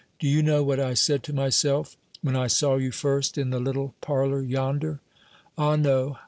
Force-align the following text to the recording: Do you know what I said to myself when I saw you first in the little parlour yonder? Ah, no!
Do 0.17 0.27
you 0.27 0.41
know 0.41 0.63
what 0.63 0.79
I 0.79 0.95
said 0.95 1.21
to 1.25 1.31
myself 1.31 1.95
when 2.23 2.35
I 2.35 2.47
saw 2.47 2.77
you 2.77 2.89
first 2.89 3.37
in 3.37 3.51
the 3.51 3.59
little 3.59 3.93
parlour 4.01 4.41
yonder? 4.41 4.99
Ah, 5.59 5.75
no! 5.75 6.17